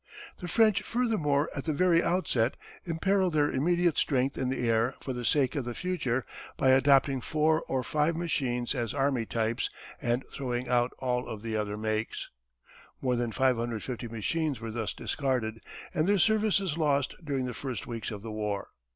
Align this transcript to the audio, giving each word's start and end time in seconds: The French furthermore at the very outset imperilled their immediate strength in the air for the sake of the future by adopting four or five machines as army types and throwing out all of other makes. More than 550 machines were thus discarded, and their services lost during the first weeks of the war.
The 0.39 0.47
French 0.47 0.81
furthermore 0.81 1.47
at 1.55 1.65
the 1.65 1.73
very 1.73 2.01
outset 2.01 2.55
imperilled 2.87 3.33
their 3.33 3.51
immediate 3.51 3.99
strength 3.99 4.35
in 4.35 4.49
the 4.49 4.67
air 4.67 4.95
for 4.99 5.13
the 5.13 5.23
sake 5.23 5.55
of 5.55 5.63
the 5.63 5.75
future 5.75 6.25
by 6.57 6.69
adopting 6.71 7.21
four 7.21 7.61
or 7.67 7.83
five 7.83 8.15
machines 8.15 8.73
as 8.73 8.95
army 8.95 9.27
types 9.27 9.69
and 10.01 10.25
throwing 10.33 10.67
out 10.67 10.91
all 10.97 11.27
of 11.27 11.45
other 11.45 11.77
makes. 11.77 12.31
More 12.99 13.15
than 13.15 13.31
550 13.31 14.07
machines 14.07 14.59
were 14.59 14.71
thus 14.71 14.93
discarded, 14.95 15.61
and 15.93 16.07
their 16.07 16.17
services 16.17 16.77
lost 16.79 17.13
during 17.23 17.45
the 17.45 17.53
first 17.53 17.85
weeks 17.85 18.09
of 18.09 18.23
the 18.23 18.31
war. 18.31 18.69